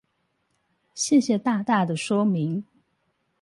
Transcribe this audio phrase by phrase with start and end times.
[0.95, 2.65] 謝謝大大的說明